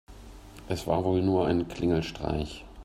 [0.67, 2.65] Es war wohl nur ein Klingelstreich.